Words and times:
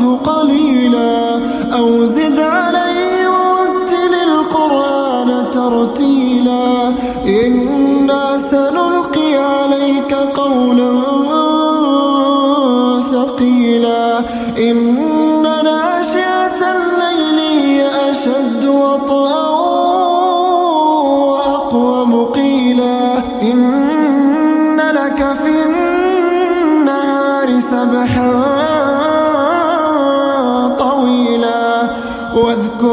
منه 0.00 0.16
قليلا 0.16 1.40
أو 1.78 2.04
زد 2.04 2.40
عليه 2.40 3.28
ورتل 3.28 4.14
القرآن 4.14 5.50
ترتيلا 5.52 6.92
إنا 7.26 8.38
سنلقي 8.38 9.34
عليك 9.36 10.14
قولا 10.14 11.02
ثقيلا 13.12 14.18
إن 14.58 15.42
ناشئة 15.42 16.60
الليل 16.76 17.38
هي 17.38 18.10
أشد 18.10 18.64
وطئا 18.64 19.48
وأقوم 21.30 22.24
قيلا 22.24 23.18
إن 23.42 24.80
لك 24.80 25.36
في 25.44 25.64
النهار 25.64 27.60
سبحا 27.60 28.59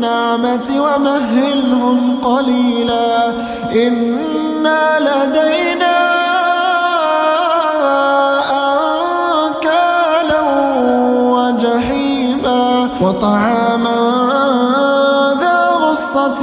النعمة 0.00 0.68
ومهلهم 0.84 2.20
قليلا. 2.24 3.34
إنا 3.74 4.82
لدينا 5.00 5.96
أنكالا 9.44 10.40
وجحيما 11.36 12.90
وطعاما 13.00 14.00
ذا 15.40 15.60
غصة 15.84 16.42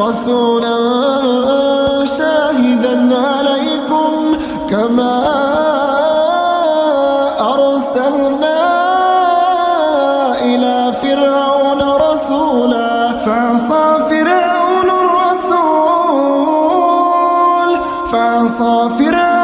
رسولا 0.00 0.76
شاهدا 2.18 2.96
عليكم 3.28 4.36
كما 4.70 5.16
أرسلنا 7.40 8.60
إلى 10.42 10.92
فرعون 11.02 11.80
رسولا. 11.82 12.90
فعصى 13.26 13.86
فرعون 14.10 14.88
الرسول 15.04 16.10
فعصى 18.12 18.88
فرعون 18.98 19.39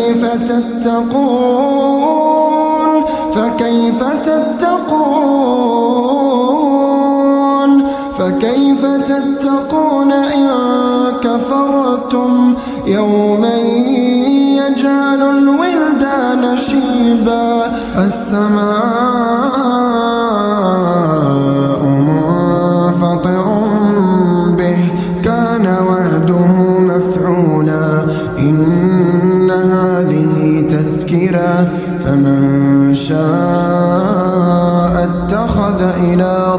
فكيف 0.00 0.24
تتقون؟ 0.48 1.90
فكيف 3.34 4.02
تتقون؟ 4.24 4.70
فكيف 8.18 8.86
تتقون 8.86 10.12
إن 10.12 10.48
كفرتم 11.22 12.54
يوما 12.86 13.56
يجعل 14.56 15.22
الولدان 15.22 16.56
شيبا؟ 16.56 17.72
السماء 17.98 19.49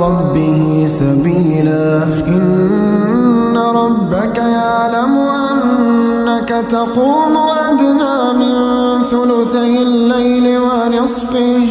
ربه 0.01 0.85
سبيلا. 0.87 2.03
إن 2.27 3.57
ربك 3.57 4.37
يعلم 4.37 5.13
أنك 5.51 6.49
تقوم 6.69 7.37
أدنى 7.69 8.17
من 8.41 8.55
ثلثي 9.11 9.81
الليل 9.81 10.47
ونصفه 10.59 11.67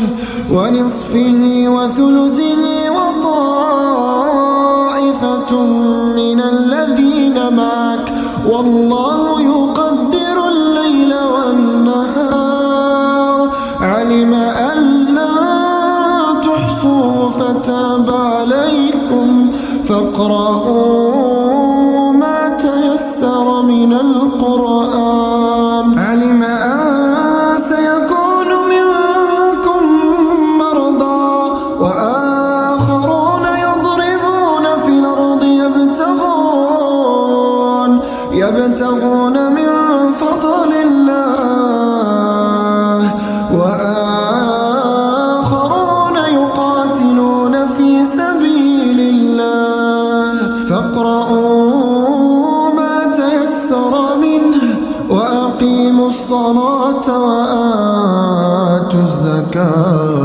ونصفه 0.52 1.42
وثلثه 1.76 2.64
وطائفة 2.96 4.00
من 6.20 6.38
الذين 6.40 7.36
معك. 7.56 8.06
والله 8.46 9.29
فتاب 17.50 18.11
عليكم 18.11 19.50
فاقرؤوا 19.84 21.33
ما 22.12 22.56
تيسر 22.59 23.62
من 23.62 23.93
القرآن. 23.93 25.19
علم 25.99 26.43
أن 26.43 27.56
سيكون 27.59 28.50
منكم 28.75 29.83
مرضى 30.59 31.53
وآخرون 31.81 33.44
يضربون 33.67 34.65
في 34.84 34.93
الأرض 34.99 35.43
يبتغون 35.62 36.81
يبتغون 38.32 39.37
من 39.53 39.59
وأقيموا 56.00 56.06
الصلاة 56.06 57.06
وآتوا 57.25 59.00
الزكاة 59.00 60.20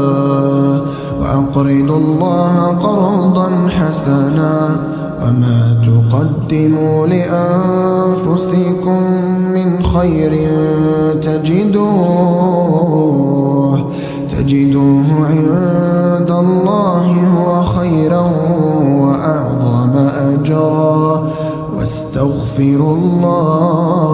وأقرضوا 1.20 1.98
الله 1.98 2.68
قرضا 2.68 3.68
حسنا 3.68 4.78
وما 5.22 5.76
تقدموا 5.84 7.08
لأنفسكم 7.08 9.02
من 9.54 9.84
خير 9.84 10.32
تجدوه 11.22 12.26
تجدوه 14.30 15.06
عند 15.30 16.32
الله 16.32 17.06
هو 17.38 17.64
خيرا 17.64 18.32
وأعظم 19.02 19.94
أجرا 19.98 21.24
واستغفروا 21.78 22.96
الله 22.96 24.05